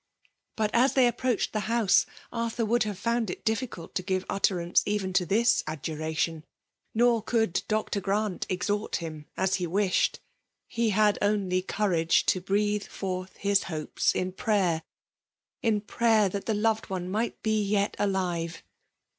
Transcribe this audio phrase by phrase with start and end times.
[0.31, 4.27] *' But, as they approached the house, Arthiur would have found it difficult to give
[4.29, 6.43] utteranoe even to this adjuration;
[6.95, 8.01] nor could Dr.
[8.01, 10.19] Gniit exhort him as he wished:—
[10.77, 14.81] he had only courage to breathe forth his hopes in prayer,—
[15.61, 18.63] in prayer that the loved one night be yet alive.